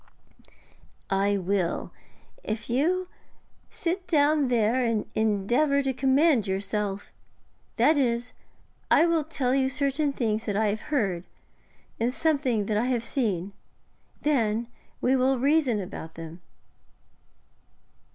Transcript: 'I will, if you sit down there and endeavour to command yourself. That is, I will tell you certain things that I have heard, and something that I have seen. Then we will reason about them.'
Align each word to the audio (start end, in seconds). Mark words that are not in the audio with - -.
'I 1.11 1.37
will, 1.37 1.91
if 2.43 2.71
you 2.71 3.07
sit 3.69 4.07
down 4.07 4.47
there 4.47 4.83
and 4.83 5.05
endeavour 5.13 5.83
to 5.83 5.93
command 5.93 6.47
yourself. 6.47 7.11
That 7.75 7.99
is, 7.99 8.33
I 8.89 9.05
will 9.05 9.23
tell 9.23 9.53
you 9.53 9.69
certain 9.69 10.11
things 10.11 10.45
that 10.45 10.57
I 10.57 10.69
have 10.69 10.81
heard, 10.89 11.25
and 11.99 12.11
something 12.11 12.65
that 12.65 12.77
I 12.77 12.85
have 12.85 13.03
seen. 13.03 13.53
Then 14.23 14.65
we 15.01 15.15
will 15.15 15.37
reason 15.37 15.79
about 15.79 16.15
them.' 16.15 16.41